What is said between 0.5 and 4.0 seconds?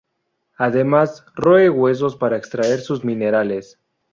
Además, roe huesos para extraer sus minerales.